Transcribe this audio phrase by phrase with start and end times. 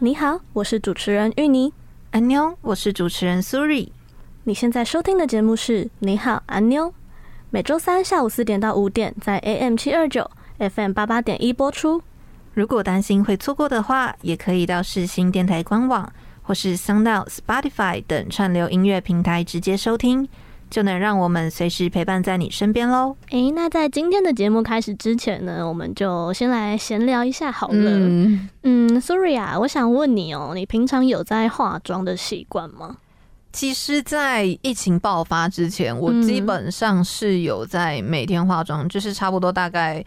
[0.00, 1.72] 你好，我是主持人芋泥。
[2.12, 3.90] 安妞，我是主持人苏瑞。
[4.44, 6.94] 你现在收听的节目是你好，安妞。
[7.50, 12.00] 每周三下午四点到五点，在 AM 七二九 FM 八八点一播出。
[12.54, 20.28] 如果担心会错过的话，也可以到世新电台官网或是 SoundOut、Spotify 等串流音乐平台直接收听。
[20.70, 23.16] 就能让我们随时陪伴在你身边喽。
[23.30, 27.74] 诶，那在今天的节目开始之前呢，我们就先来闲聊一下好了。
[27.76, 32.96] 嗯，嗯，Sorry 啊，我想问你哦，你平常有在化妆的习惯吗？
[33.50, 40.04] 其实，在疫情爆发之前，我基本上是有在每天化妆，嗯、就是差不多大概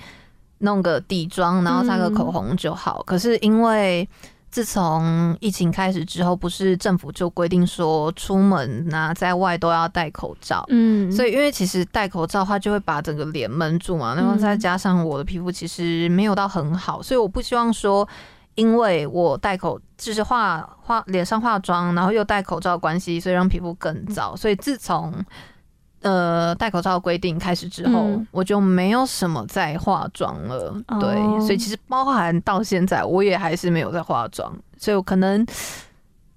[0.59, 3.00] 弄个底妆，然后擦个口红就好。
[3.00, 4.08] 嗯、可是因为
[4.52, 10.66] 自从疫情开始之后，不是政府就规定说出门呐、啊，在外都要戴口罩。
[10.68, 14.14] 嗯，所以因为其实戴口罩的话，就会把整个脸闷住嘛。
[14.14, 18.06] 然后再加上我的皮肤其实没有到很好，所以我不希望说，
[18.56, 24.36] 因为我戴口就是化化脸上化妆，然后又戴口罩的关系，所以让皮肤更糟。
[24.36, 25.14] 所以自从
[26.01, 30.75] 呃，戴口罩的规定开始之后，嗯、我就没有什么在化妆了。
[30.88, 34.51] 哦、对，所以其实包含到现在，我也还是没有在化妆。
[34.78, 35.45] 所以我可能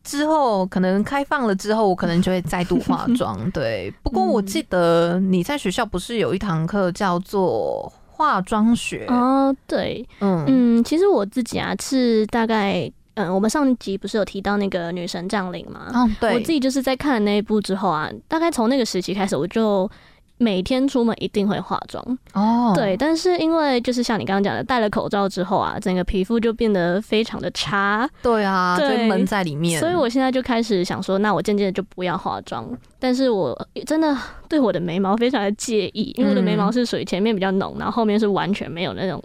[0.02, 3.38] 之后可能开放了之后，我可能就会再度化妆。
[3.52, 9.06] 对，不过我记得你在学校不是有一堂课叫做化妆学？
[9.08, 12.92] 哦，对，嗯嗯，其实我自己啊是大概。
[13.14, 15.91] 嗯，我们上集不是有提到那个女神降临吗？
[15.94, 19.88] 哦，对，我自己就是在看了那一部之后啊，大概从那个时期开始，我就
[20.36, 22.72] 每天出门一定会化妆哦。
[22.75, 28.08] 对，但是因为就是像你刚刚讲的，戴了口罩之后啊，整个皮肤就变得非常的差。
[28.20, 29.78] 对啊，对，闷在里面。
[29.78, 32.69] 所以我现在就开始想说，那我渐渐的就不要化妆。
[32.98, 34.16] 但是我真的
[34.48, 39.22] 对我的眉毛非常的介意，因为我的眉毛是属于前面比较浓，然后后面是完全没有那种。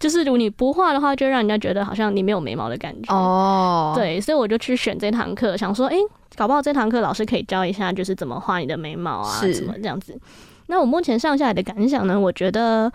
[0.00, 3.14] 就是如果你不画的话，就让人家觉得好像你没有眉毛的感觉。
[3.14, 6.02] 哦，对，所以我就去选这堂课，想说，哎、欸，
[6.36, 10.18] 搞不好这堂课老师可以教一下，就是怎么画你的眉毛啊，什么这样子。
[10.66, 12.18] 那我目前上下来的感想呢？
[12.18, 12.90] 我觉得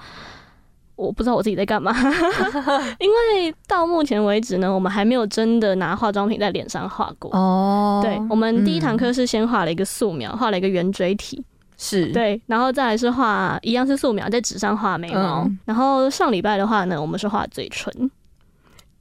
[0.95, 1.93] 我不知道我自己在干嘛，
[2.99, 7.29] 因为到目前为止呢，我们还没有真的拿化妆品在脸上画过。
[7.37, 11.43] 哦，对，我们第一堂课是先画了一个素描，画了一个圆锥体。
[11.77, 15.43] 是对，然后再来是画一样是素描，在纸上画眉毛。
[15.43, 17.91] 嗯、然后上礼拜的话呢，我们是画嘴唇。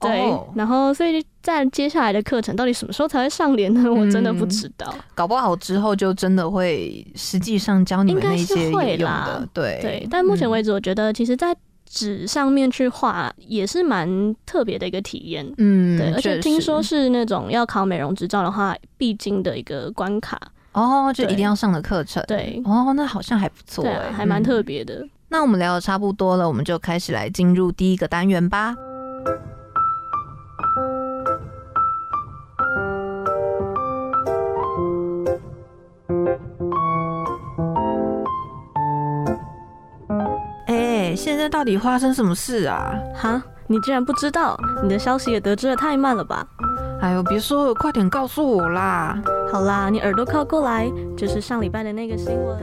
[0.01, 3.89] 对，哦、然后所以在接下来的课程，到底什么时候才会上脸呢？
[3.91, 4.93] 我真的不知道。
[4.95, 9.49] 嗯、搞不好之后就真的会实际上教你们那些会用的。
[9.55, 11.57] 对对，但目前为止，我觉得其实，在
[11.89, 15.51] 纸上面去画也是蛮特别的一个体验。
[15.57, 20.39] 嗯，对，而且听说是那种要考美容执照的话，必经的一个关卡。
[20.75, 22.23] 哦，就一定要上的课程。
[22.27, 25.07] 对，哦，那好像还不错，对，还蛮特别的。
[25.29, 28.75] 那我们聊的差不多了，我们就开始来进入第一个单元吧。
[40.67, 42.95] 哎，现在到底发生什么事啊？
[43.15, 44.57] 哈，你竟然不知道？
[44.83, 46.47] 你的消息也得知的太慢了吧？
[47.05, 49.23] 哎呦，别说了，快点告诉我啦！
[49.53, 52.59] 好啦，你耳朵靠过来，就是上礼拜的那个新闻。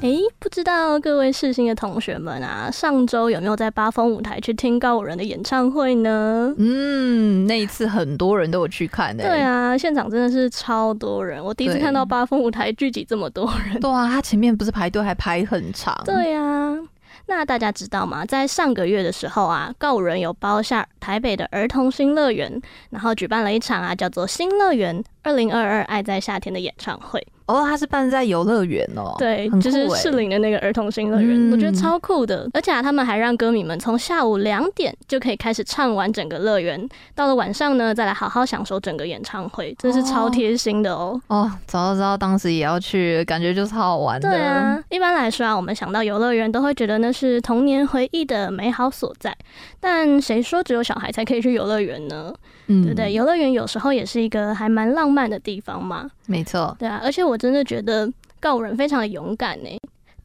[0.00, 6.54] 哎，不知道各位世新的同学们啊，上周有没有在八峰舞台去听高五人的演唱会呢？
[6.56, 9.24] 嗯，那一次很多人都有去看的。
[9.24, 13.78] 对啊，现场真的是超多人，我第一次看到八峰舞台聚集这么多人。
[13.78, 15.94] 对啊，他前面不是排队还排很长。
[16.06, 16.78] 对啊。
[17.26, 18.24] 那大家知道吗？
[18.24, 22.60] 在上个月的时候啊，告人有包下台北的儿童新乐园，
[22.90, 27.26] 然后举办了一场啊叫做“新乐园二零二二爱在夏天”的演唱会。
[27.46, 32.48] 哦，他是办在游乐园哦，对，就是士林的那个儿童新乐园，嗯、我觉得超酷的。
[32.54, 41.20] 而且啊，他们还让歌迷们从下午两点就可以开始唱完整个乐园，到了晚上呢，再来好好享受整个演唱会，真是超贴心的哦。
[41.26, 44.30] 哦，早知道当时也要去，感觉就是超好玩的。
[44.30, 49.36] 对啊，一般来说啊，我们想到游乐园都会觉得那是童年回忆的美好所在，
[49.78, 52.32] 但谁说只有小孩才可以去游乐园呢？
[52.66, 53.12] 嗯，对不对？
[53.12, 56.08] 游乐园有时候也是一个还蛮浪漫的地方嘛。
[56.26, 59.68] 没错，对啊，而且我真的觉得告五人非常的勇敢呢。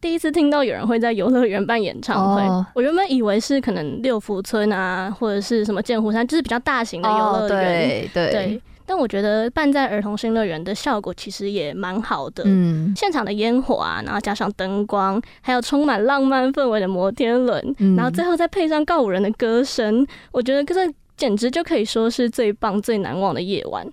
[0.02, 7.50] 第一次听到有人会在游乐园办演唱会，哦、我原本以为是可能六福村啊，或者是什么剑湖山，就是比较大型的游乐园。
[7.50, 8.62] 对对对。
[8.86, 12.44] 但我觉得办在儿童新乐园的效果其实也蛮好的。
[12.48, 23.86] 嗯，现场的烟火啊，然后加上灯光，还有充满浪漫氛围的摩天轮，嗯、然后最后再配上告五人的歌声，我觉得这简直就可以说是最棒、最难忘的夜晚。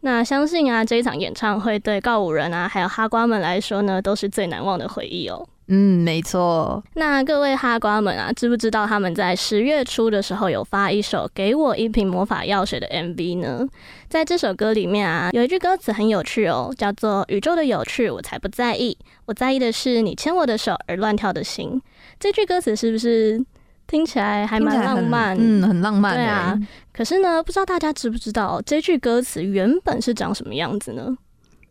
[0.00, 5.46] 那相信啊，这一场演唱会对告五人啊，还有哈瓜们来说呢，都是最难忘的回忆哦。
[5.68, 6.82] 嗯，没错。
[6.94, 13.68] 那各位哈瓜们啊，知不知道他们在十月初的时候有发一首《给我一瓶魔法药水》的 MV 呢？
[14.08, 18.96] 在这首歌里面啊，有一句歌词很有趣哦，叫做“宇宙的有趣我才不在意，
[19.26, 21.80] 我在意的是你牵我的手而乱跳的心”。
[22.18, 23.44] 这句歌词是不是？
[23.90, 26.56] 听起来还蛮浪漫，嗯，很浪漫，对啊。
[26.92, 31.18] 可是呢，不知道大家知不知道这句歌词原本是长什么样子呢？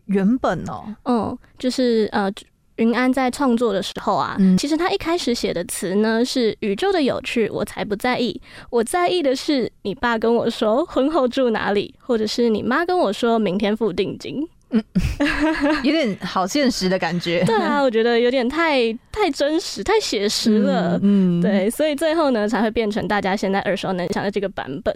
[0.07, 2.29] 原本哦，嗯，就是呃，
[2.75, 14.83] 云安在创作的时候啊，嗯、其实他一开始写的词呢是“宇宙的有趣我才不在意，我在意的是你爸跟我说婚后住哪里，或者是你妈跟我说明天付定金。”嗯，
[15.83, 17.43] 有点好现实的感觉。
[17.47, 20.97] 对啊，我觉得有点太太真实、太写实了。
[21.01, 24.95] 嗯，嗯对，所以最后呢，才会变成大家现在耳熟能详的这个版本。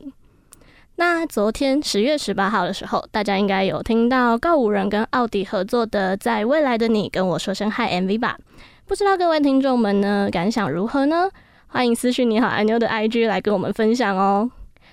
[0.95, 8.37] 那昨天十月十八号的时候，大家应该有听到告五人跟奥迪合作的《在未来的你跟我说声嗨》MV 吧？
[8.85, 11.29] 不知道各位听众们呢，感想如何呢？
[11.65, 14.51] 欢迎私讯你好阿妞的 IG 来跟我们分享哦。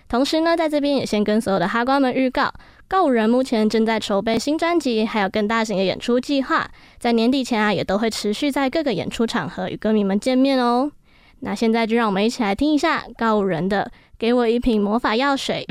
[0.08, 2.50] 同时呢，在这边也先跟所有的哈瓜们预告。
[2.90, 10.90] 告五人目前正在筹备新专辑，还有更大型的演出计划，在年底前啊，也都会持续在各个演出场合与歌迷们见面哦。
[11.38, 15.64] 那现在就让我们一起来听一下告五人的《给我一瓶魔法药水》。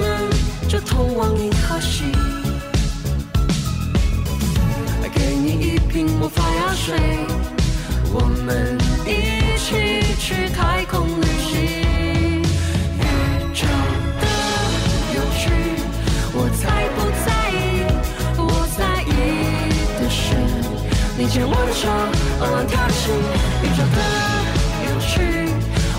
[0.00, 0.30] 们
[0.68, 2.04] 就通往银河系，
[5.12, 6.94] 给你一瓶魔法药水，
[8.12, 11.58] 我们一起去太空旅行。
[12.94, 13.02] 宇
[13.52, 13.66] 宙
[14.20, 14.24] 的
[15.16, 15.50] 有趣，
[16.32, 17.58] 我才不在意，
[18.38, 18.46] 我
[18.78, 19.10] 在意
[19.98, 20.22] 的是
[21.18, 21.90] 你牵我的手，
[22.38, 23.10] 我跳起。
[23.64, 23.98] 宇宙的
[24.86, 25.16] 有趣，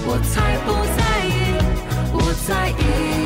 [0.07, 1.29] 我才不在意，
[2.13, 3.18] 我在意。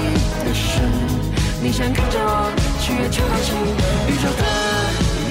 [1.84, 2.50] 想跟着我
[2.80, 3.54] 去月球探险，
[4.08, 4.44] 宇宙的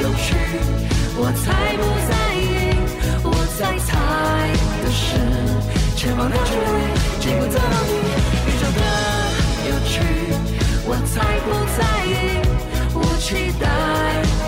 [0.03, 0.37] 有趣，
[1.17, 1.49] 我才
[1.81, 2.77] 不在意。
[3.25, 3.89] 我在猜
[4.85, 5.17] 的是，
[5.97, 6.61] 前方的距离，
[7.21, 7.57] 经过的
[7.89, 7.93] 你，
[8.45, 8.81] 宇宙的
[9.65, 10.05] 有趣，
[10.85, 12.45] 我才不在意。
[12.93, 13.65] 我期待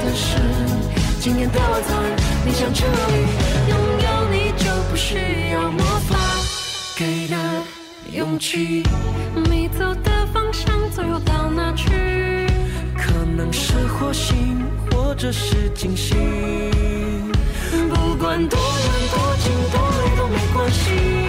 [0.04, 0.37] 的是，
[1.23, 1.88] 今天的晚餐，
[2.44, 3.16] 你想去哪里？
[3.70, 3.73] 拥
[4.04, 5.16] 有你就不需
[5.54, 6.18] 要魔法
[6.99, 7.34] 给的
[8.12, 8.82] 勇气。
[9.50, 10.13] 你走的，
[11.76, 11.88] 去？
[12.97, 16.16] 可能是火星，或者是金星。
[17.90, 21.24] 不管多远多近多累都没关系。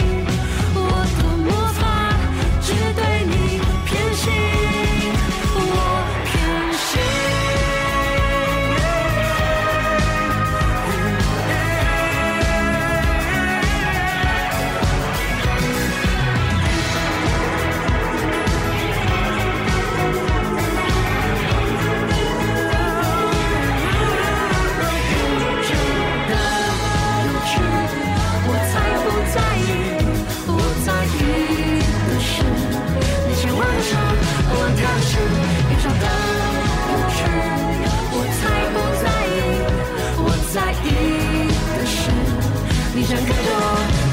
[43.05, 43.49] 想太多，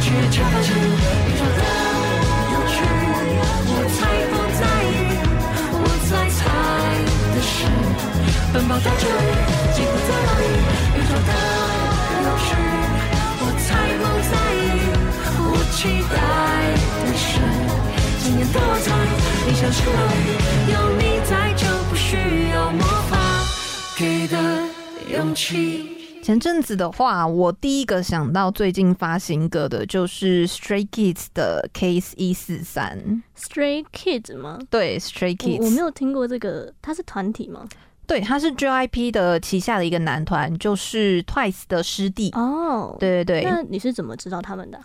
[0.02, 1.60] 却才发现宇宙的
[2.52, 2.76] 有趣。
[3.64, 4.94] 我才不在意，
[5.80, 6.40] 我在猜
[7.32, 7.54] 的是
[8.52, 9.32] 奔跑在这里，
[9.72, 10.44] 几乎在哪里，
[10.92, 11.32] 宇宙的
[12.26, 12.52] 有趣。
[13.40, 14.62] 我才不在意，
[15.40, 15.80] 我期
[16.12, 16.14] 待
[17.06, 17.24] 的是
[18.22, 18.76] 今天的我。
[18.84, 18.86] 在，
[19.46, 20.36] 你相信里？
[20.70, 23.16] 有你在，就不需要魔法
[23.96, 24.36] 给的
[25.08, 26.01] 勇气。
[26.22, 33.20] 前阵子的话，我第一个想到最近发行歌的就是 Stray Kids 的 Case 一四三。
[33.36, 34.60] Stray Kids 吗？
[34.70, 35.64] 对，Stray Kids 我。
[35.64, 37.66] 我没有听过这个，它是团体吗？
[38.06, 42.30] 对，他是 JYP 的旗下的一个男团，就是 Twice 的师弟。
[42.34, 43.50] 哦，oh, 对对对。
[43.50, 44.78] 那你是怎么知道他们的？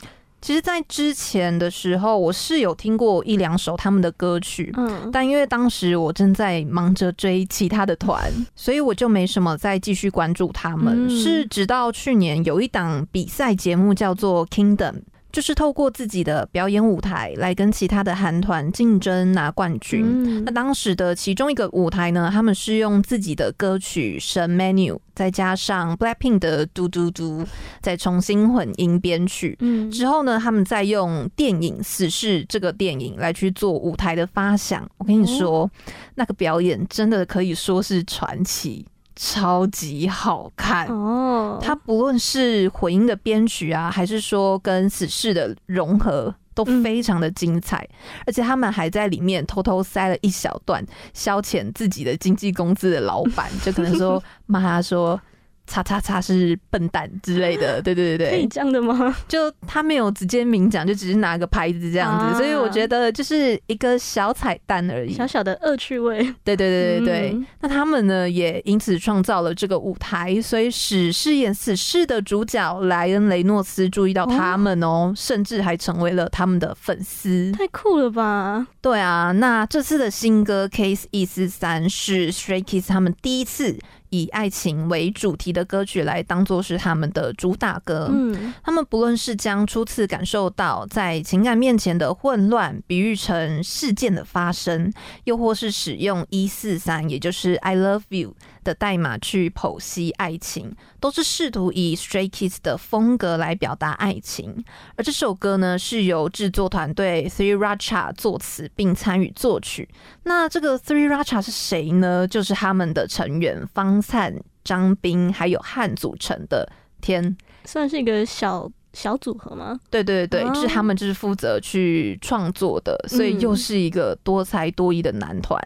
[0.47, 11.05] 其实，在之前的时候，我是有听过一两首他们的歌曲，嗯，但因为当时我正在忙着追其他的团， 所以我就没什么再继续关注他们。
[11.05, 14.93] 嗯，是直到去年有一档比赛节目叫做《Kingdom》。
[15.37, 20.03] 就是透过自己的表演舞台来跟其他的韩团竞争拿冠军。
[20.03, 27.43] 嗯、那当时的其中一个舞台呢，他们是用自己的歌曲《神 Menu》再加上 Blackpink 的《嘟嘟嘟》，
[27.83, 29.55] 再重新混音编曲。
[29.59, 34.89] 嗯，之后呢，他们再用电影《死侍》这个电影来去做舞台的发想。
[34.97, 35.71] 我跟你说，哦、
[36.15, 38.83] 那个表演真的可以说是传奇。
[39.17, 41.59] 超级好看哦！
[41.61, 47.85] 它不论是混音的编曲啊，还是说跟死侍的融合，都非常的精彩。
[47.91, 55.19] 嗯、而且他们还在里面偷偷塞了一小段消遣自己的经纪公司的老板，就可能说骂他说。
[55.67, 59.15] 叉叉叉是笨蛋之类的， 对对对对，可以这样的吗？
[59.27, 66.17] 就他没有直接明讲，就只是拿个牌子这样子，啊、所以我觉得就是一个小彩蛋而已，小小的恶趣味。
[66.43, 78.65] 对对对对对，嗯、那他们呢也因此创造了这个舞台，所以使饰演死侍的主角莱恩雷诺斯注意到他们哦、甚至还成为了他们的粉丝，太酷了吧？
[78.81, 83.77] 对啊，那这次的新歌《Case 一四三》是 Stray Kids 他们第一次。
[84.09, 88.09] 以爱情为主题的歌曲来当做是他们的主打歌。
[88.11, 94.91] 嗯，他们不论是将初次感受到在情感面前的混乱比喻成事件的发生，
[95.25, 98.35] 又或是使用一四三，也就是 I love you
[98.67, 104.61] 的代码去剖析爱情，都是试图以 Stray Kids 的风格来表达爱情。
[104.97, 109.87] 而这首歌呢，是由制作团队 Three Racha 作词并参与作曲。
[110.23, 112.27] 那这个 Three Racha 是谁呢？
[112.27, 116.69] 就是他们的成员方灿、张彬还有汉组成的
[116.99, 118.69] 天，算是一个小。
[118.93, 119.79] 小组合吗？
[119.89, 125.59] 对对对对，就是他们，就是负责去创作的，所以又是一个多才多艺的男团。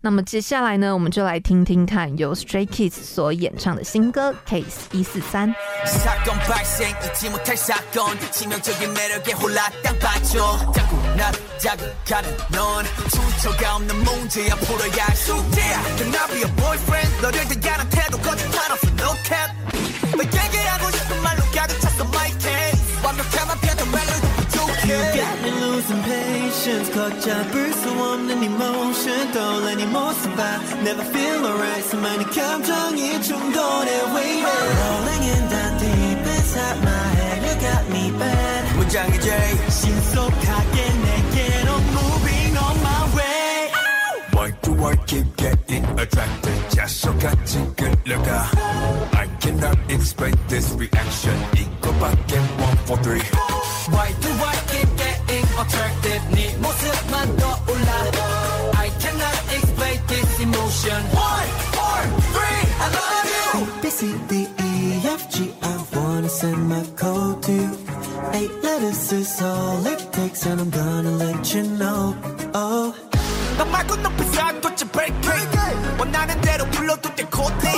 [0.00, 5.54] 那么接下来呢，我们就来听听看由 Stray Kids 所演唱的新歌《Case 一四三》。
[24.86, 29.32] Got me losing patience, clock jumper, so I'm an emotion.
[29.32, 30.62] Don't let me more survive.
[30.84, 33.90] Never feel alright, so many 감정이 충돌해.
[34.06, 38.62] Rolling in the deep inside my head, you got me bad.
[38.76, 39.28] 무장해제,
[39.70, 40.65] 신속하게.
[44.75, 46.69] I keep getting attracted?
[46.69, 48.49] 자석같이 끌려가.
[49.13, 51.35] I cannot explain this reaction.
[51.55, 53.21] 이거밖에 one for three.
[53.91, 57.91] Why do I keep getting attracted 네 모습만 떠올라
[58.75, 62.01] I cannot explain this emotion One, four,
[62.35, 67.41] three, I love you B, C, D, E, F, G, I wanna send my code
[67.43, 67.71] to you.
[68.33, 72.15] Eight letters is all it takes, and I'm gonna let you know.
[73.55, 77.69] Oh, 너 말고 높이서 돋지 break it 원하는 대로 불러도 돼 코딩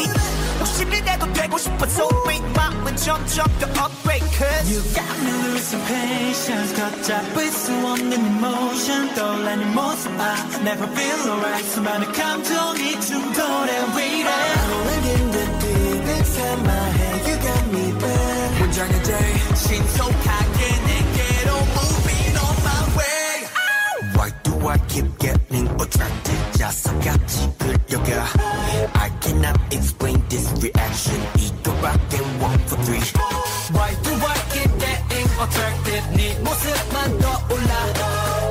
[0.59, 6.73] 욕심이 내도 되고 싶어서 내 마음은 점점 더 upgrade Cause you got me losing patience.
[6.73, 9.13] 걷잡을 수 없는 emotion.
[9.13, 11.69] 떠올라는 모습, I never feel alright.
[11.71, 14.27] 수많은 감정이 충돌해, waiting.
[14.69, 18.59] Rolling in the deep inside my head, you got me back.
[18.59, 19.33] 문장의 day.
[19.55, 23.35] 신속하게 내게로 moving on my way
[24.15, 25.46] Why do I keep getting
[25.77, 26.57] attracted?
[26.57, 28.25] 자석같이 끌려가.
[28.93, 31.21] I cannot explain this reaction.
[31.37, 33.01] 이거밖에 one for three.
[33.71, 37.73] Why do I keep getting attracted 네 모습만 떠올라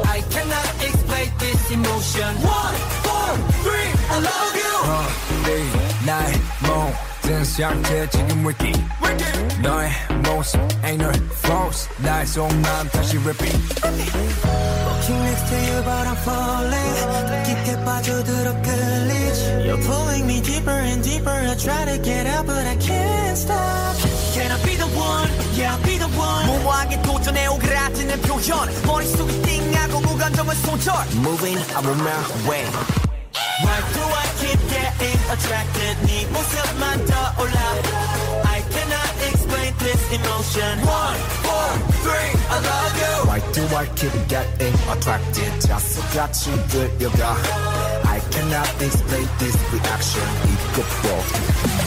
[0.07, 4.75] I cannot explain this emotion One, four, three, I love you
[5.45, 8.73] 네, 나의 모든 상태 지금 wiki.
[9.63, 9.91] 너의
[10.27, 11.11] 모습 ain't no
[11.45, 11.89] false.
[11.99, 13.57] 나의 속마음 다시 repeat.
[13.83, 16.95] Walking next to you, but I'm falling.
[17.27, 19.43] 더 깊게 빠져들어 끌리지.
[19.67, 21.31] You're pulling me deeper and deeper.
[21.31, 23.97] I try to get out, but I can't stop.
[24.35, 25.29] Can I be the one?
[25.55, 31.87] Yeah, I'll be the one 무모하게 도전해 오그라드는 표현 머릿속이 띵하고 무감정은 손절 Moving, I'm
[31.87, 32.65] on my way.
[33.63, 35.97] Why do I keep getting attracted?
[36.07, 38.46] 네 모습만 떠올라.
[39.80, 40.80] this emotion.
[40.86, 41.70] One, four,
[42.04, 43.14] three, I love you.
[43.30, 45.52] Why do I keep getting attracted?
[45.62, 47.38] Just got you good, you got.
[48.06, 50.28] I cannot explain this reaction.
[50.52, 51.87] It could fall.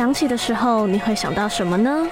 [0.00, 2.06] 响起的时候，你会想到什么呢？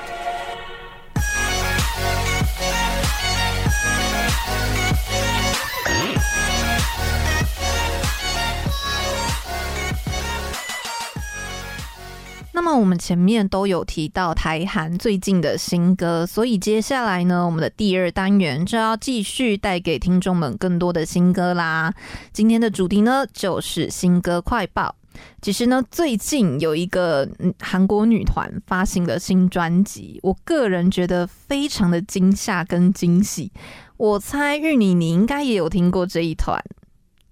[12.53, 21.95] 那么我们前面都有提到台韩最近的新歌，所以接下来呢，我们的第二单元就要继续带给听众们更多的新歌啦。
[22.35, 24.98] 今天的主题呢，就是新歌快报。
[25.41, 27.29] 其实呢，最近有一个
[27.61, 33.53] 韩国女团发行的新专辑，我个人觉得非常的惊吓跟惊喜。
[33.97, 36.63] 我猜玉妮你应该也有听过这一团，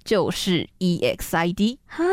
[0.05, 2.05] 就是 EXID 哈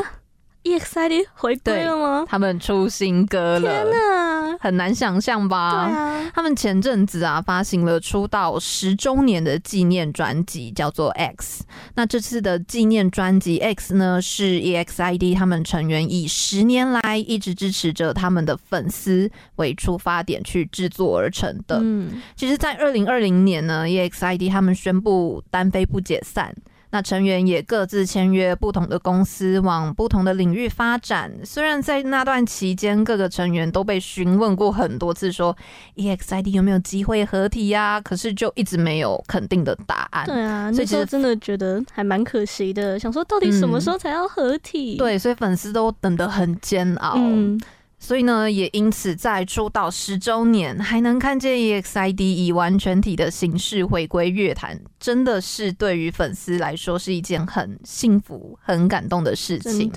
[0.63, 2.25] ，EXID 回归了吗？
[2.27, 5.87] 他们出新歌了，天哪，很难想象吧？
[5.87, 11.63] 对啊，他们前阵子啊发行了出道十周年的纪念专辑，叫做 X。
[11.95, 21.79] 那这次的纪念专辑 X 呢，是 EXID 他们成员以十年来一直支持着他们的粉丝为出发点去制作而成的。
[21.81, 26.55] 嗯，其实，在二零二零年呢，EXID 他们宣布单飞不解散。
[26.93, 31.31] 那成员也各自签约不同的公司，往不同的领域发展。
[31.43, 35.57] 虽然在那段期间，各个成员都被询问过很多次，说
[35.95, 38.01] EXID 有没有机会合体呀、啊？
[38.01, 40.27] 可是就一直没有肯定的答案。
[40.27, 44.95] 对啊，所以候真的觉得还蛮可惜的，想说到底什么时候才要合体？
[44.95, 47.15] 对，所以粉丝都等得很煎熬。
[47.17, 47.59] 嗯，
[48.03, 59.89] 所以呢，也因此在出道十周年还能看见 EXID 以完全体的形式回归乐坛，真的是对于粉丝来说是一件很幸福、很感动的事情。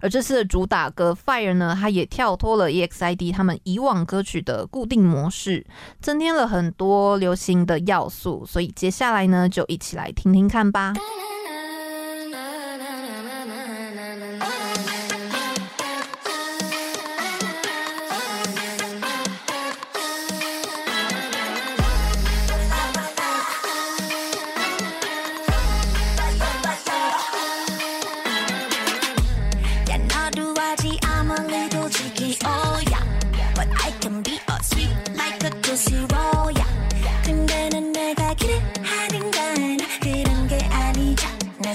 [0.00, 5.64] 而这次的主打歌《Fire》呢，它也跳脱了 EXID 他们以往歌曲的固定模式，
[6.00, 8.44] 增添了很多流行的要素。
[8.44, 10.92] 所以接下来呢，就一起来听听看吧。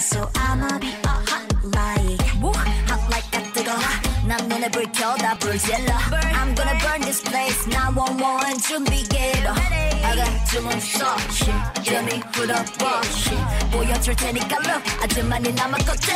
[0.03, 2.51] so I'ma be a hot like Woo.
[2.89, 3.71] Hot like that 뜨거
[4.27, 5.93] 난 눈에 불 켜다 불 질러.
[6.35, 7.63] I'm gonna burn this place.
[7.69, 9.59] 911 준비 get up
[10.03, 11.15] 아가 주문 써
[11.85, 13.01] 이름이 후려봐
[13.71, 16.13] 보여줄 테니까 look 아주머니 남은 것들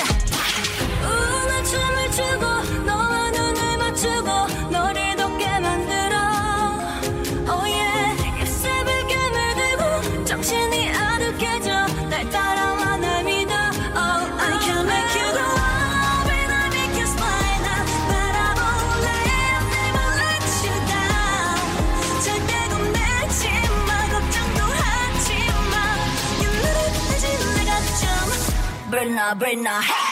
[1.01, 4.96] 우는 춤을 추고 너와 눈을 my 노래
[29.17, 29.81] Brenna, Brenna.
[29.81, 30.06] Hey!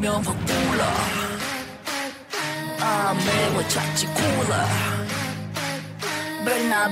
[0.00, 0.10] 不得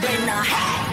[0.00, 0.85] 不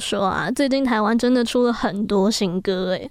[0.00, 3.10] 说啊，最近台湾真的出了很多新歌诶，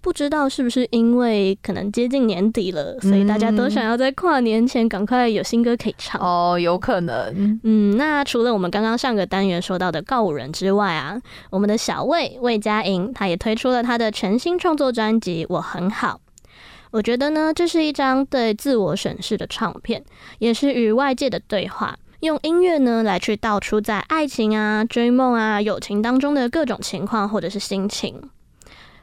[0.00, 7.60] 不知道是不是因为可能接近年底了，所以大家都想要在跨年前赶快有新歌可以唱哦，有可能。
[7.64, 11.20] 嗯，那除了我们刚刚上个单元说到的告五人之外啊，
[11.50, 16.20] 我们的小魏魏佳莹，她也推出了她的全新创作专辑《我很好》。
[16.90, 20.02] 我觉得呢，这是一张对自我审视的唱片，
[20.38, 21.94] 也是与外界的对话。
[22.20, 28.20] 用音乐呢来去道出在爱情啊、追梦啊、友情当中的各种情况或者是心情。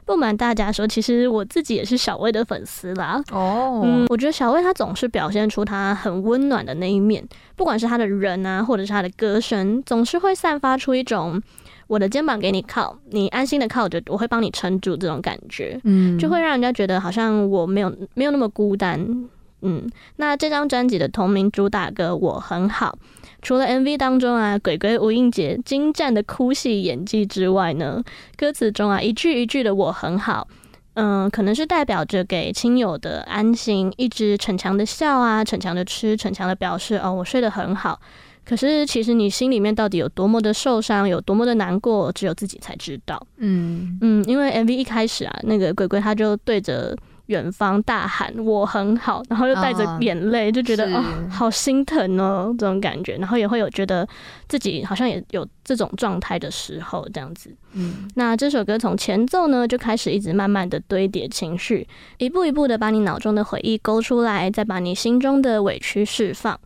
[0.04, 3.20] 不瞒大家说，其实我自己也是小薇的粉丝啦。
[3.32, 7.26] 哦，嗯，我觉得小薇她总是表现出她很温暖的那一面，
[7.56, 11.42] 不管是她的人啊，或者是她的歌声，总是会散发出一种
[11.88, 15.80] 我的肩膀给你靠，你安心的靠着，我会帮你撑住这种感觉。
[15.82, 19.28] 嗯，就会让人家觉得好像我没有没有那么孤单。
[19.66, 22.96] 嗯，那这张专辑的同名主打歌《我很好》，
[23.42, 28.02] 除了 MV 当中啊，鬼鬼吴映洁精湛的哭戏演技之外呢，
[28.36, 30.46] 歌词中啊一句一句的“我很好”，
[30.94, 38.00] 嗯，可能是代表着给亲友的安心，一直逞强的笑啊，逞强的吃，逞强的表示哦，我睡得很好。
[38.48, 43.20] 可是其实你心里面到底有多么的受伤，有多么的难过，只有自己才知道。
[43.38, 53.16] 嗯嗯，因为 MV 一开始啊，那个鬼鬼他就对着远方大喊“我很好”，然后又带着眼泪，就觉得哦，好心疼哦，这种感觉。
[53.16, 54.06] 然后也会有觉得
[54.48, 57.54] 自己好像也有这种状态的时候，这样子。
[57.72, 61.86] 嗯，那这首歌从前奏呢就开始一直慢慢的堆叠情绪，
[62.18, 66.58] 一步一步的把你脑中的回忆勾出来，再把你心中的委屈释放。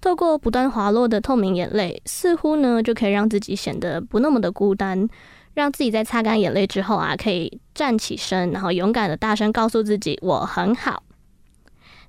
[0.00, 5.08] 透过不断滑落的透明眼泪，似乎呢就可以让自己显得不那么的孤单，
[5.54, 11.02] 让自己在擦干眼泪之后啊，可以站起身，然后勇敢的大声告诉自己我很好。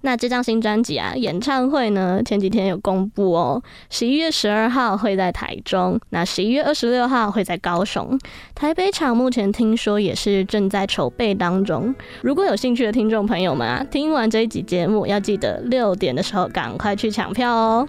[0.02, 8.16] 那这张新专辑啊，演唱会呢前几天有公布哦，十一月十二号会在台中，那十一月二十六号会在高雄，
[8.54, 11.96] 台北场目前听说也是正在筹备当中。
[12.22, 17.88] 如果有兴趣的听众朋友们啊，听完这一集节目，要记得六点的时候赶快去抢票哦。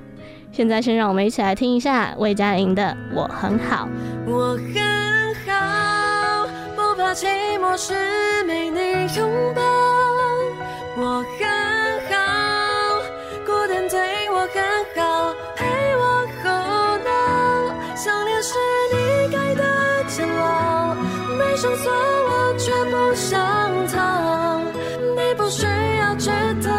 [0.57, 2.83] 现在先让我们一起来听一下魏佳莹的
[3.15, 3.87] 《我很好》。
[4.27, 7.27] 我很好，不怕寂
[7.61, 7.93] 寞时
[8.45, 9.61] 没你拥抱。
[10.97, 11.47] 我很
[12.09, 12.17] 好，
[13.45, 14.47] 孤单对我。
[14.47, 14.63] 很
[14.97, 15.67] 好，陪
[15.99, 16.49] 我胡
[17.05, 17.95] 闹。
[17.95, 18.55] 想念是
[18.95, 19.63] 你给的
[20.09, 20.95] 煎熬，
[21.37, 24.59] 没上锁我却不想逃。
[25.15, 25.67] 你不需
[25.99, 26.31] 要知
[26.67, 26.73] 道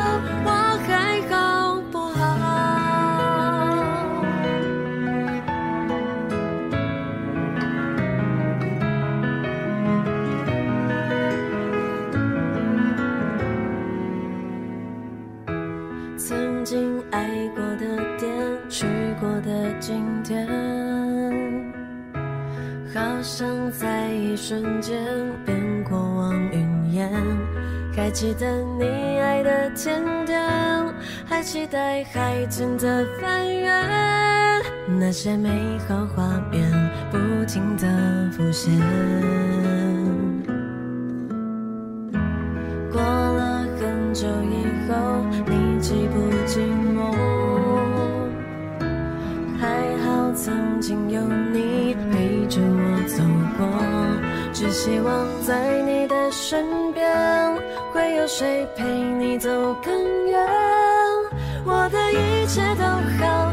[22.98, 24.98] 好像在一瞬间
[25.46, 27.12] 变过往云烟。
[27.96, 28.48] 还记得
[28.80, 28.86] 你
[29.20, 30.42] 爱的甜点，
[31.24, 33.70] 还期待海景的翻阅，
[35.00, 36.72] 那些美好画面
[37.12, 38.74] 不停的浮现。
[42.92, 47.14] 过了很久以后，你寂不寂寞？
[49.60, 51.22] 还好曾经有
[54.68, 57.10] 只希望在你的身边，
[57.94, 59.50] 会有谁陪你走
[59.82, 60.46] 更远。
[61.66, 62.84] 我的一切都
[63.18, 63.47] 好，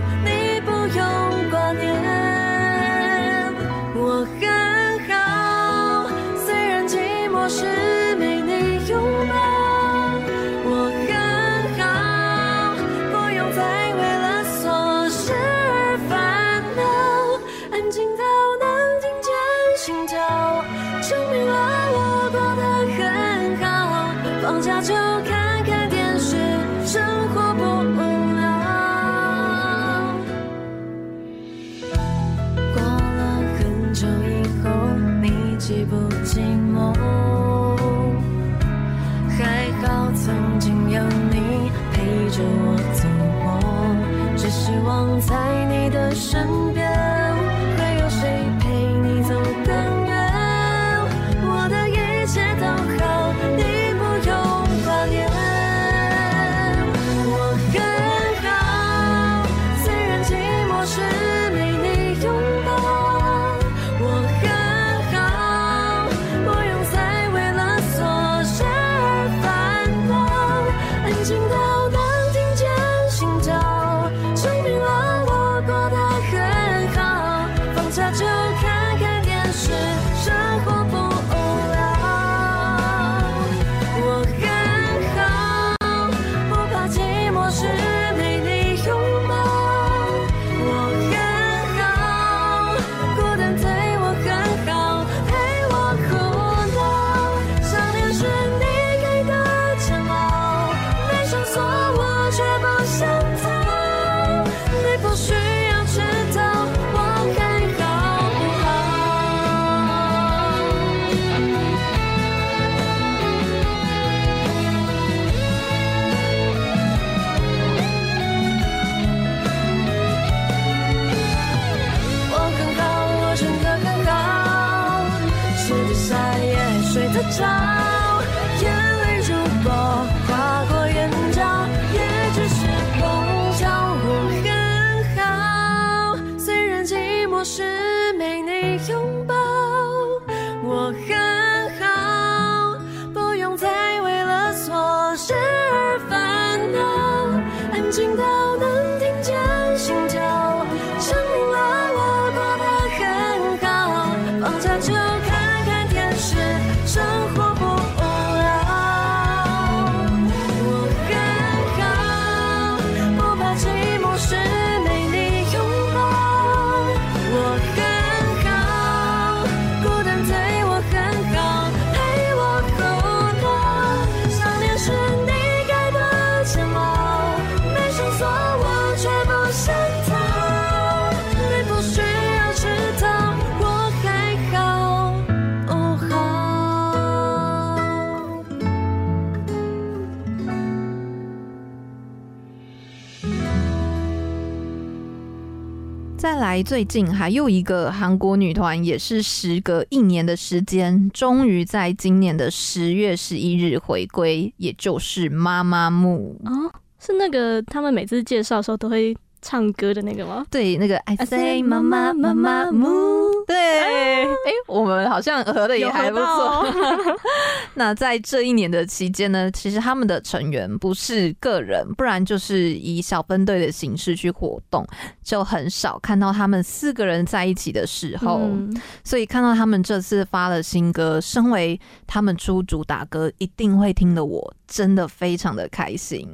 [196.25, 209.15] 再来，最近还有一个韩国女团，也是时隔一年的时间，终于在今年的十月十一日回归，也就是妈妈木哦，是那个他们每次介绍的时候都会。
[209.45, 210.47] 唱歌的那个吗？
[210.51, 214.27] 对，那个 I say 妈妈妈妈木，对，哎、欸，
[214.67, 216.25] 我们好像合的也还不错。
[216.25, 216.67] 哦、
[217.75, 224.87] 那在这一年的期间呢，其实他们的成员不是个人，不然就是以小分队的形式去活动，
[225.23, 228.39] 就很少看到他们四个人在一起的时候。
[228.41, 236.27] 嗯、所以看到他们这次发了新歌，身为他们出主打歌一定会听的，我真的非常的开心。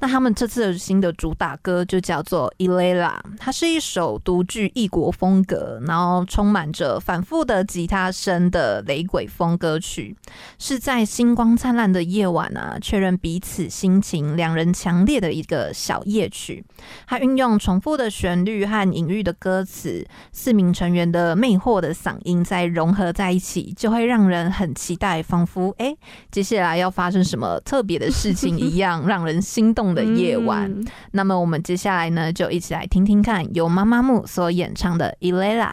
[0.00, 3.08] 那他们这次的新的主打歌就叫做《Illela》，
[3.38, 10.16] 它是一首独具异国风格，然后充满着反复的吉他声的雷鬼风歌曲，
[10.58, 16.64] 是在星光灿烂的夜晚啊，确认彼此心情，两人强烈的一个小夜曲。
[17.06, 25.96] 它运用重复的旋律和隐喻的歌词，四名成员的魅惑的嗓音在融合在一起，就会让人很期待，仿佛哎，
[26.30, 29.65] 接下来要发生什么特别的事情一样， 让人心。
[29.66, 35.72] 心动的夜晚，嗯、那么我们接下来呢，就一起来听听看由妈妈木所演唱的《Illela》。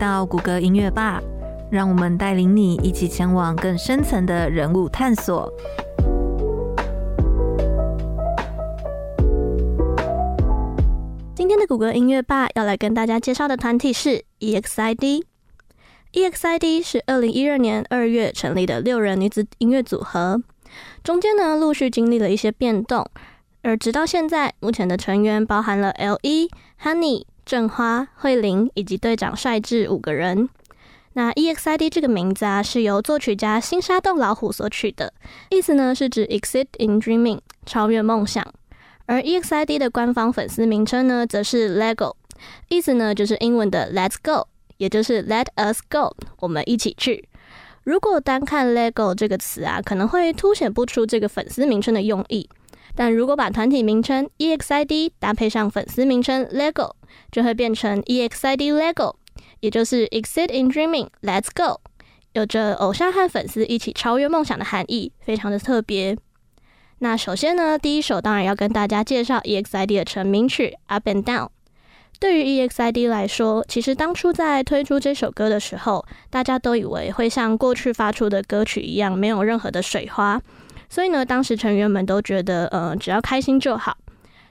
[0.00, 1.20] 到谷歌音乐吧，
[1.70, 5.52] 让我们带领你一起前往更深层的人物探索。
[11.34, 15.24] 今天的谷歌音乐吧要来跟大家介绍的团体是 EXID。
[16.14, 20.42] EXID 是二零一二年二月成立的六人女子音乐组合，
[21.04, 23.06] 中间呢陆续经历了一些变动，
[23.62, 26.48] 而直到现在，目前的成员包含了 L.E、
[26.82, 30.48] Honey、正花、慧玲以及队长帅志五个人。
[31.14, 35.12] 那 EXID 这个名字啊，是由作曲家新沙洞老虎所取的，
[35.48, 38.46] 意思呢是指 “exit in Dreaming，超越梦想。
[39.06, 42.14] 而 EXID 的官方粉丝名称呢，则是 LEGO，
[42.68, 44.46] 意思呢就是英文的 Let's Go。
[44.76, 47.28] 也就是 Let us go，我们一起去。
[47.82, 52.48] 如果单看 LEGO 这个词啊，可能会凸显不出这个粉丝名称的用意。
[52.94, 56.92] 但如果把团体名称 EXID 搭配上粉丝名称 LEGO，
[57.30, 59.14] 就会变成 EXID LEGO，
[59.60, 61.80] 也就是 Exceed in Dreaming Let's Go，
[62.32, 66.16] 有着偶像和粉丝一起超越梦想的含义，非常的特别。
[66.98, 71.48] 那首先呢，第一首当然要跟大家介绍 EXID 的成名曲 Up and Down。
[72.18, 80.38] 对于 EXID 来说，其实当初在推出这首歌的时候，大家都以为会像过去发出的歌曲一样，没有任何的水花。
[80.90, 83.96] 所以呢，当时成员们都觉得，呃，只要开心就好。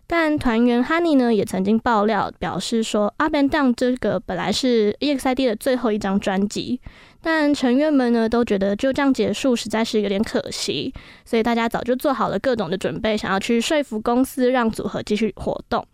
[0.08, 6.82] 但团员 Honey 呢，也曾经爆料表示说，《Up and Down》这个本来是 EXID 的最后一张专辑，
[7.22, 10.92] 但成员们呢都觉得就这样结束实在是有点可惜，
[11.26, 15.86] 所以大家早就做好了各种的准备，想要去说服公司让组合继续活动。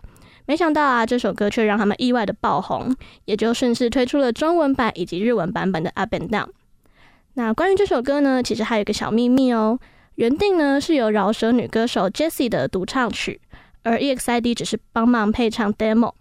[0.45, 6.45] 没想到啊，这首歌却让他们意外的爆红，也就顺势推出了中文版以及日文版本的《Up and Down》。
[7.33, 9.77] 那关于这首歌呢，其实还有一个小秘密哦，
[10.15, 13.39] 原定呢是由饶舌女歌手 Jessie 的独唱曲，
[13.83, 16.13] 而 EXID 只是帮忙配唱 demo。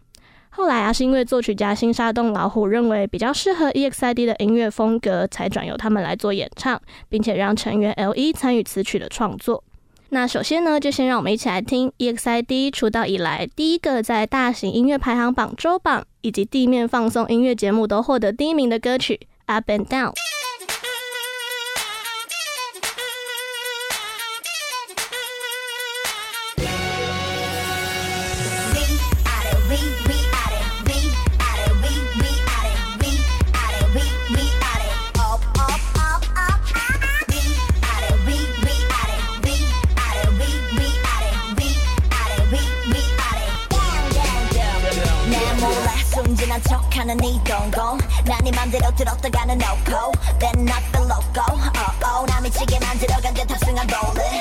[0.51, 9.65] 后来啊，是因为作曲家新沙洞老虎认为比较适合 EXID 的音乐风格，才转由他们来做演唱，并且让成员 L.E 参与词曲的创作。
[10.11, 20.11] 那首先呢，就先让我们一起来听 EXID 出道以来第一个在大型音乐排行榜周榜以及地面放送音乐节目都获得第一名的歌曲《Up and Down》。
[46.69, 47.99] 척하는 이 동공.
[48.25, 50.13] 난네 맘대로 들었다가는 no go.
[50.39, 54.41] Then not the loco oh oh 나 미치게 만들어간 듯 탑승한 roller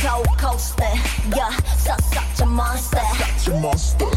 [0.00, 0.94] Go coaster.
[1.34, 3.00] Yeah so such a monster.
[3.18, 4.15] Such a monster.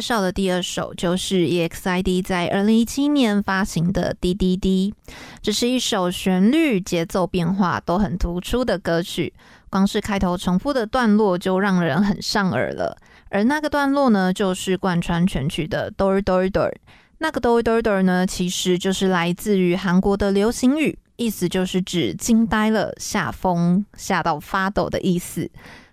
[0.00, 4.94] 介绍的第二首就是 EXID 在二零一七年发行的《滴滴滴》，
[5.42, 9.30] 这是一首旋律、节奏变化都很突出的歌曲，
[9.68, 12.96] 光是开头重复的段落就让人很上耳了。
[13.28, 16.72] 而那个段落呢，就是贯穿全曲的 “door door door”。
[17.18, 25.50] 那个 “door door door” 呢，其实就是来自于韩国的流行语，意思就是指惊呆了、吓疯、吓到发抖的意思。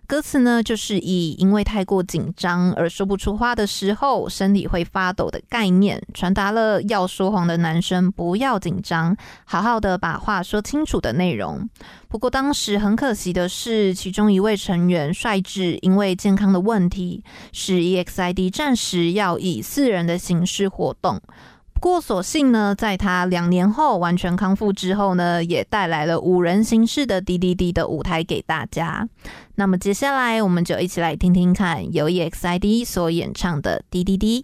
[0.08, 11.70] 歌词呢，就是以因为太过紧张而说不出话的时候，身体会发抖的概念，传达了要说谎的男生不要紧张，好好的把话说清楚的内容。
[12.08, 21.22] 不过当时很可惜的是，其中一位成员帅智因为健康的问题，使 EXID 暂时要以四人的形式活动。
[21.80, 29.08] 不过，所幸呢，在他两年后完全康复之后呢，也带来了五人形式的滴滴滴的舞台给大家。
[29.56, 34.44] 那么接下来，我们就一起来听听看由 EXID 所演唱的《滴滴滴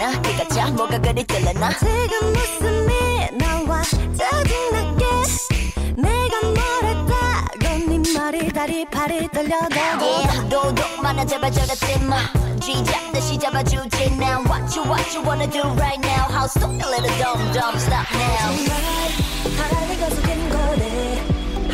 [0.00, 0.10] 나?
[0.22, 1.68] 네가 짜 뭐가 그리 들렸나?
[1.78, 3.82] 지금 웃음이 나와
[4.16, 5.04] 짜증나게.
[5.94, 12.16] 내가 뭐랬다고 네 머리 다리 팔이 떨려가 예, 도둑 많아 제발 저랬지마.
[12.62, 14.42] 쥐잡 다시 잡아주지 now.
[14.48, 16.28] What you what you wanna do right now?
[16.32, 18.56] How stop a little dumb dumb stop now.
[18.56, 18.72] 정말
[19.58, 21.22] 바람이 가서 된 거네.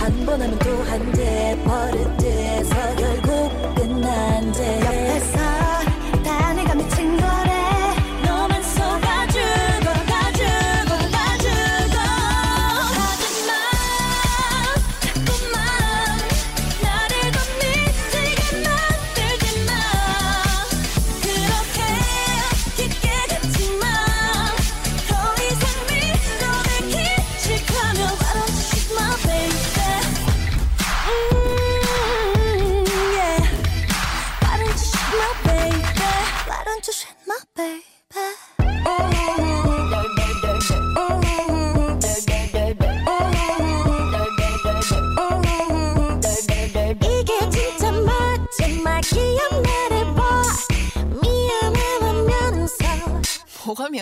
[0.00, 3.75] 한 번 하면 또 한대 버릇돼서 결국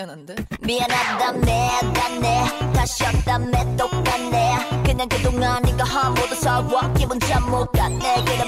[0.05, 0.35] 미안한데?
[0.61, 2.73] 미안하다네 다네.
[2.73, 4.83] 다시 없다네 똑같네.
[4.85, 8.23] 그냥 그동안 네가 한 모든 사와 기분 잘못 갔네.
[8.25, 8.45] 걔가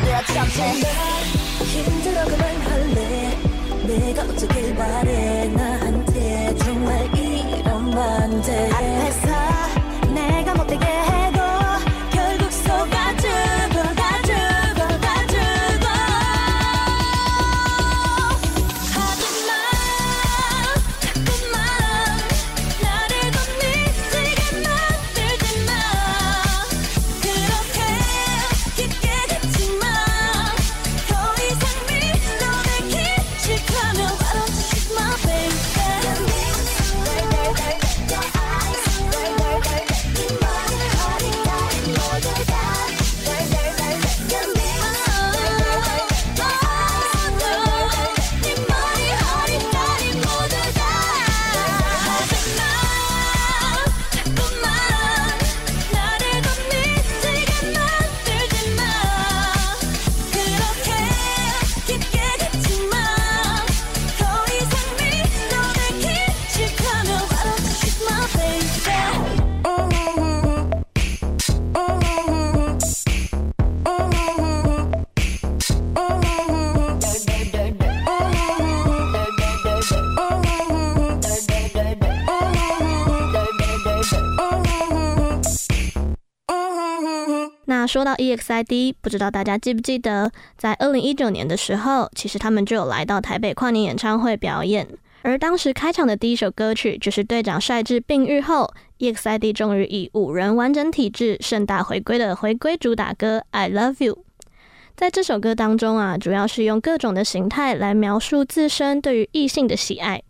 [0.00, 0.82] 돼야 참네
[1.64, 2.24] 힘들어
[88.34, 94.88] EXID，不知道大家记不记得，在二零一九年的时候，其实他们就有来到台北跨年演唱会表演。
[95.22, 104.14] 而当时开场的第一首歌曲，就是队长帅智病愈后，EXID 终于以五人完整体制盛大回归的回归主打歌《I Love You》。
[104.96, 110.22] 在这首歌当中啊，主要是用各种的形态来描述自身对于异性的喜爱。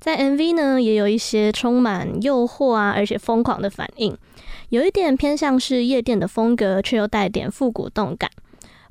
[0.00, 4.16] 在 MV 呢，也有一些充满诱惑啊，而且疯狂的反应。
[4.70, 8.30] 有一点偏向是夜店的风格，却又带点复古动感。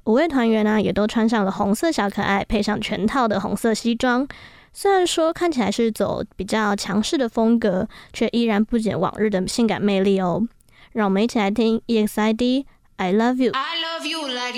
[0.06, 4.28] 五位团员呢、也都穿上了红色小可爱，配上全套的红色西装。
[4.74, 10.42] 虽然说看起来是走比较强势的风格，却依然不减往日的性感魅力哦。
[10.94, 12.36] 让我们一起来听 EXID
[12.96, 13.52] 《I Love You》。
[13.56, 14.58] I love you like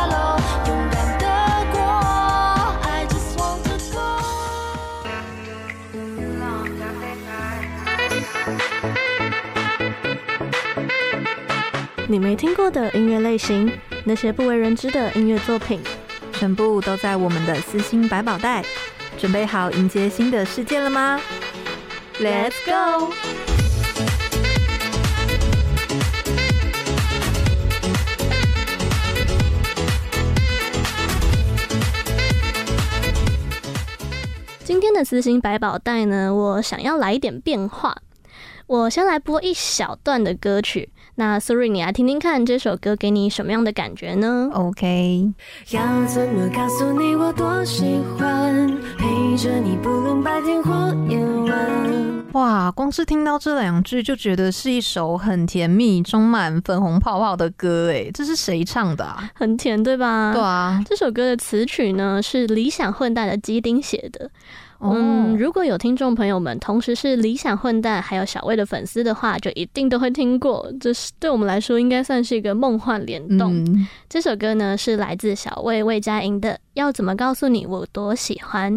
[12.11, 13.71] 你没听过的音乐类型
[14.03, 15.79] 那些不为人知的音乐作品
[16.33, 18.61] 全部都在我们的私心百宝袋。
[19.17, 21.21] 准备好迎接新的世界了吗
[22.19, 23.13] ？Let's go
[34.65, 37.95] 今天的私心百宝袋呢我想要来一点变化。
[38.71, 40.89] 我先来播一小段的歌曲
[41.21, 45.31] 那 Suri，你来听听看这首歌给你什么样的感觉呢？OK，
[45.69, 48.67] 要怎么告诉你我多喜欢
[48.97, 50.71] 陪着你，不论白天或
[51.07, 52.31] 夜晚。
[52.31, 59.29] 哇，光是听到这两句就觉得是一首很甜蜜、充满粉红泡泡的歌，哎，这是谁唱的啊？
[59.35, 60.31] 很甜，对吧？
[60.33, 64.31] 对啊，这首歌的词曲呢是理想混蛋的基丁写的。
[64.81, 70.71] 嗯，如果有听众朋友们同时是理想混蛋还有小魏的粉丝的话，就一定都会听过。
[70.79, 73.53] 这是对我们来说应该算是一个梦幻联动。
[73.65, 73.87] 嗯。
[74.09, 78.73] 这首歌呢是来自小魏魏佳莹的《要怎么告诉你我多喜欢》。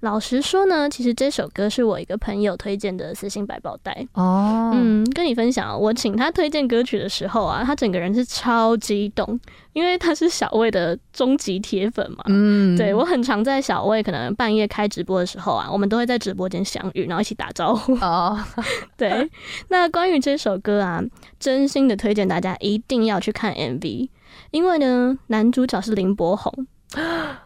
[0.00, 4.70] 老实说呢，其实这首歌是我一个朋友推荐的私信百宝袋哦。
[4.74, 9.38] 嗯，跟你分享，我请他推荐歌曲的时候啊，他整个人是超激动，
[9.72, 12.24] 因为他是小魏的终极铁粉嘛。
[12.28, 17.94] 嗯，对，我很常在小魏可能半夜开直播的时候啊，我们都会在直播间相遇，然后一起打招呼。
[17.94, 18.38] 哦，
[18.96, 19.30] 对。
[19.68, 21.02] 那关于这首歌啊，
[21.40, 24.08] 真心的推荐大家一定要去看 MV，
[24.50, 26.66] 因为呢，男主角是林柏宏。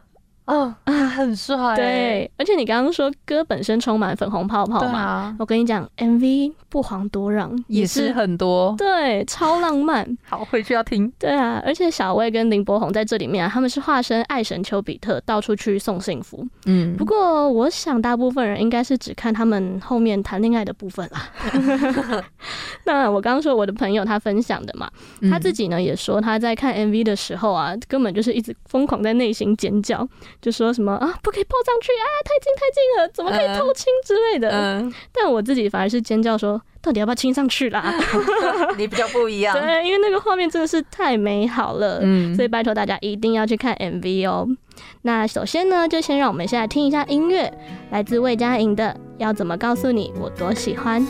[0.51, 1.77] 哦啊，很帅！
[1.77, 10.05] 对，而且你刚刚说歌本身充满粉红泡泡嘛，啊、我跟你讲，MV 不遑多让，也是很多，对，超浪漫。
[10.29, 11.11] 好，回去要听。
[11.21, 16.45] 对啊，而且小魏跟林柏宏在这里面啊，他们是化身爱神丘比特，到处去送幸福。
[16.67, 21.29] 嗯，不过我想大部分人应该是只看他们后面谈恋爱的部分啦。
[22.85, 24.91] 那我刚刚说我的朋友他分享的嘛，
[25.31, 30.07] 他自己呢也说他在看 MV 的时候啊，根本就是一直疯狂在内心尖叫。
[30.41, 34.51] 就说什么啊，不可以抱上去啊，太近太近了，怎么可以偷亲之类的。
[34.51, 37.95] 嗯，嗯，但我自己反而是尖叫说，到底要不要亲上去啦？
[38.79, 42.01] 你比较不一样，对，因为那个画面真的是太美好了。
[42.03, 44.49] 嗯，所以拜托大家一定要去看 MV 哦。
[45.03, 47.53] 那首先呢，就先让我们先来听一下音乐，
[47.91, 48.85] 来自魏佳莹的
[49.19, 51.03] 《要怎么告诉你我多喜欢》。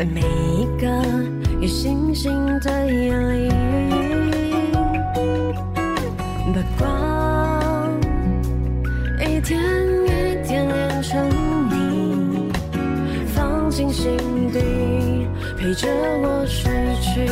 [0.00, 0.86] 在每一个
[1.60, 3.50] 有星星的夜里，
[6.54, 7.92] 把光
[9.18, 9.60] 一点
[10.06, 10.08] 一
[10.48, 11.28] 点连成
[11.68, 12.50] 你，
[13.34, 14.16] 放进心
[14.50, 14.58] 底，
[15.58, 15.86] 陪着
[16.22, 16.72] 我睡
[17.02, 17.26] 去，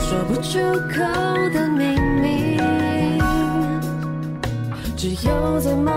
[0.00, 0.58] 说不出
[0.90, 0.98] 口
[1.52, 2.58] 的秘密。
[4.96, 5.94] 只有在梦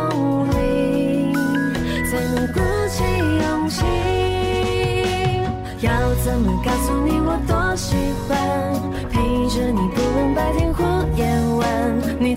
[6.28, 7.96] 怎么告诉你我多喜
[8.28, 8.38] 欢
[9.10, 10.84] 陪着你，不论白天或
[11.16, 11.26] 夜
[11.58, 12.20] 晚。
[12.20, 12.36] 你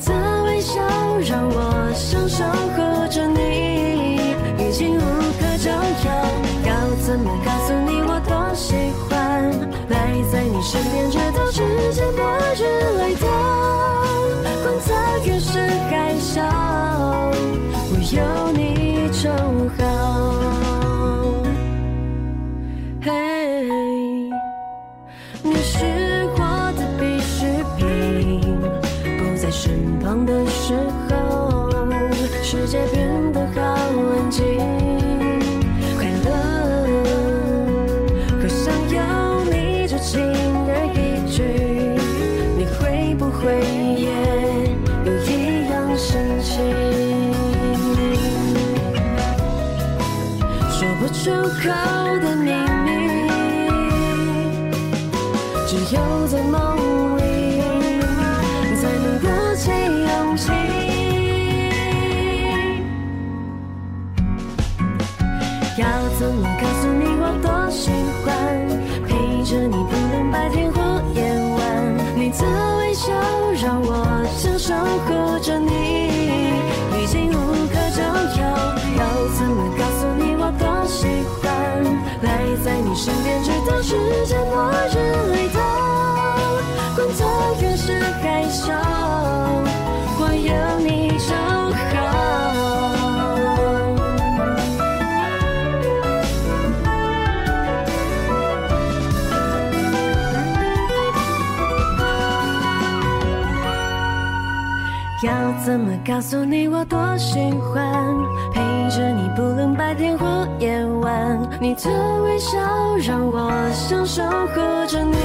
[105.70, 108.04] 怎么告诉你我多喜欢
[108.52, 108.60] 陪
[108.90, 110.26] 着你，不论白天或
[110.58, 111.88] 夜晚，你的
[112.24, 112.58] 微笑
[113.06, 114.56] 让我想守护
[114.88, 115.16] 着你，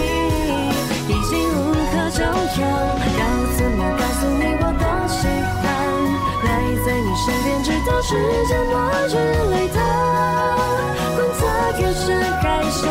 [1.10, 2.62] 已经无可救药。
[2.62, 3.22] 要
[3.58, 5.66] 怎么告诉你我多喜欢
[6.46, 6.48] 赖
[6.86, 7.50] 在你身边？
[7.64, 8.14] 直到世
[8.46, 8.76] 界末
[9.10, 9.16] 日
[9.50, 9.82] 来到，
[11.16, 11.42] 观测
[11.82, 12.06] 越是
[12.44, 12.86] 害羞，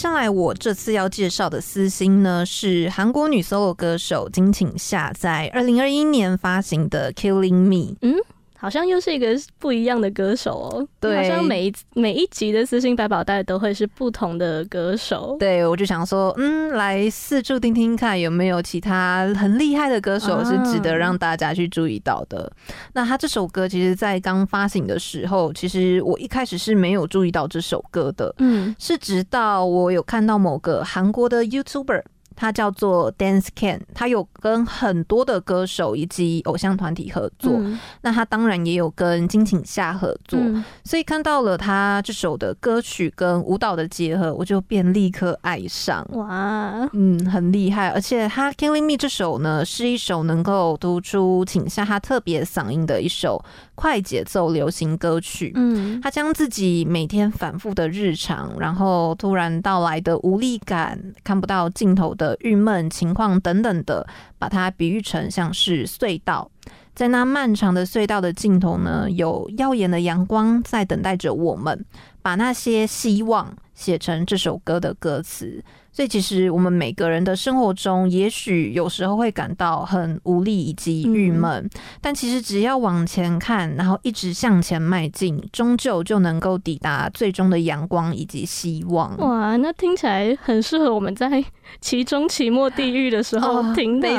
[0.00, 7.92] 下来我这次要介绍的私心呢，是韩国女 solo 歌手金请夏在二零二一年发行的《Killing Me》。
[8.00, 8.14] 嗯。
[8.60, 10.86] 好像又是一个不一样的歌手哦。
[11.00, 15.34] 对，好像每一每一集的私信百宝袋都会是不同的歌手。
[15.40, 22.42] 对，我就想说，嗯，来四处听听看有没有其他很厉害的歌手是值得让大家去注意到的。
[22.42, 28.34] 啊、那他这首歌其实，在刚发行的时候，其实我一开始是没有注意到这首歌的。
[28.40, 32.02] 嗯，是直到我有看到某个韩国的 YouTuber。
[32.40, 37.52] 他叫做 Dance Can，他有跟很多的歌手以及偶像团体合作。
[37.58, 46.02] 嗯、那他当然也有跟金庆夏合作，嗯、所以看到了他这首的歌曲跟舞蹈的结合，我就便立刻爱上。
[46.12, 47.90] 哇，嗯，很厉害。
[47.90, 53.44] 而且他 Killing Me 这首呢，是一首能够读出庆夏他特别嗓音的一首
[53.80, 55.52] 快节奏流行歌曲。
[55.54, 62.36] 嗯，他将自己每天反复的日常，然后突然到来的无力感，看不到尽头的。
[62.40, 64.06] 郁闷情况等等的，
[64.38, 66.50] 把它比喻成像是隧道，
[66.94, 71.82] 在那漫长的隧道的尽头呢，有耀眼的阳光在等待着我们，
[72.20, 73.50] 把那些希望
[73.80, 75.64] 写成这首歌的歌词。
[75.92, 81.70] 所以，其实我们每个人的生活中，也许有时候会感到很无力以及郁闷，嗯、
[82.00, 89.16] 但其实只要往前看，然后一直向前迈进，终究就能够抵达最终的阳光以及希望。
[89.18, 91.44] 哇，那听起来很适合我们在
[91.80, 94.08] 期中、期末地狱的时候听的。
[94.08, 94.12] 哦、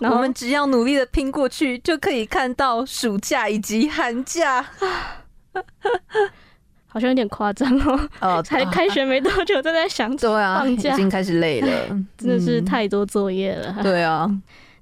[0.00, 4.64] 没错，我们只要努力的拼过去，就可以看到暑假以及寒假。
[6.98, 11.68] 好像有点夸张哦，哦， 才开学没多久就在想 着放假，已经开始累了，
[12.18, 13.74] 真的是太多作业了。
[13.78, 14.28] 嗯、对啊，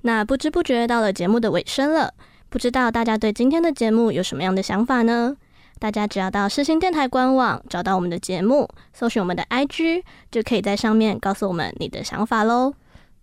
[0.02, 2.12] 那不知不觉到了节目的尾声了，
[2.48, 5.36] 不知道大家对今天的节目有什么样的想法呢？
[5.78, 12.72] 大家只要到世新电台官网找到我们的节目，搜寻我们的 IG，就可以在上面告诉我们你的想法喽。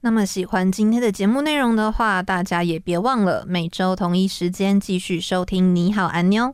[0.02, 5.74] 那么喜欢今天的节目内容的话，大家也别忘了每周同一时间继续收听。
[5.74, 6.54] 你好，安妞。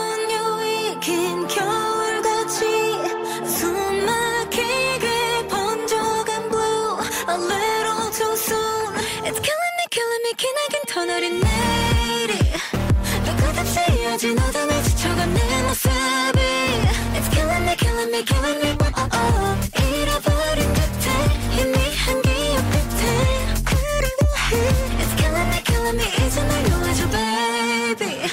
[10.11, 12.37] Follow me 기나긴 터널인 내일이
[13.25, 16.39] 너 끝없이 이어진 어둠에 지쳐간 내 모습이
[17.15, 19.55] It's killing me killing me killing me oh, oh, oh.
[19.79, 21.05] 잃어버린 듯해
[21.51, 23.03] 희미한 기억 끝에
[23.63, 24.51] 그리고 해
[24.99, 27.01] It's killing me killing me 이제 날 놓아줘
[27.95, 28.27] baby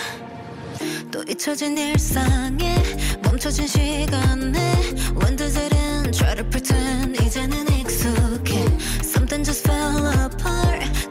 [1.12, 2.82] 또 잊혀진 일상에
[3.22, 4.74] 멈춰진 시간에
[5.14, 8.66] 원두들은 try to pretend 이제는 익숙해
[9.04, 10.57] Something just fell apart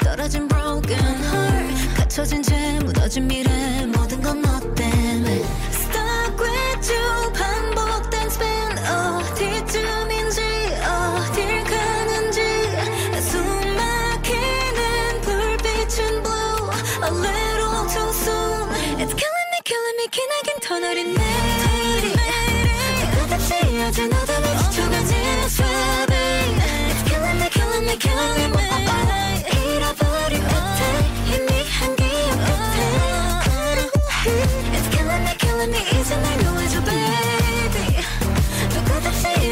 [0.08, 7.34] 떨어진 broken heart 갇혀진 채 무너진 미래 모든 건 너 때문에 Stuck with you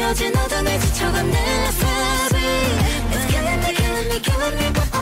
[0.06, 2.36] 늘어진 어둠에 지쳐간 내 last
[3.10, 4.95] It's killing me, killing me, killing me